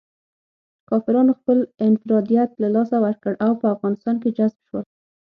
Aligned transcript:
کافرانو 0.89 1.33
خپل 1.39 1.57
انفرادیت 1.87 2.49
له 2.61 2.67
لاسه 2.75 2.97
ورکړ 3.05 3.31
او 3.45 3.51
په 3.61 3.65
افغانستان 3.75 4.15
کې 4.21 4.35
جذب 4.37 4.59
شول. 4.67 4.83